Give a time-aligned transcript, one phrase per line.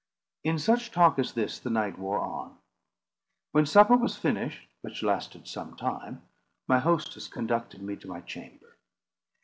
[0.43, 2.57] In such talk as this the night wore on.
[3.51, 6.23] When supper was finished, which lasted some time,
[6.67, 8.77] my hostess conducted me to my chamber.